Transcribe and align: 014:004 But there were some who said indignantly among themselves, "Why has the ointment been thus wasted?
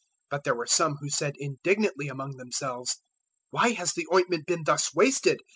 014:004 0.31 0.31
But 0.31 0.43
there 0.45 0.55
were 0.55 0.65
some 0.65 0.95
who 0.95 1.09
said 1.11 1.33
indignantly 1.37 2.07
among 2.07 2.35
themselves, 2.37 2.97
"Why 3.51 3.73
has 3.73 3.93
the 3.93 4.07
ointment 4.11 4.47
been 4.47 4.63
thus 4.63 4.91
wasted? 4.95 5.37